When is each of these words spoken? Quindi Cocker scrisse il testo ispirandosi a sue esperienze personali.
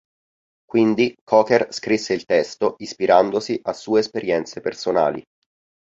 Quindi 0.65 1.13
Cocker 1.23 1.67
scrisse 1.71 2.15
il 2.15 2.25
testo 2.25 2.73
ispirandosi 2.79 3.59
a 3.65 3.73
sue 3.73 3.99
esperienze 3.99 4.59
personali. 4.59 5.23